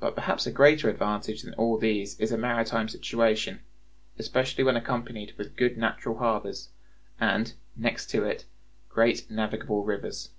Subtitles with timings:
[0.00, 3.60] But perhaps a greater advantage than all these is a maritime situation,
[4.18, 6.70] especially when accompanied with good natural harbors;
[7.20, 8.46] and, next to it,
[8.88, 10.30] great navigable rivers.